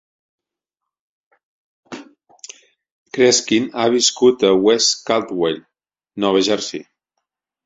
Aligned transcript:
Kreskin 3.17 3.69
ha 3.77 3.85
viscut 3.97 4.47
a 4.49 4.55
West 4.69 4.97
Caldwell, 5.11 5.61
Nova 6.27 6.45
Jersey. 6.51 6.85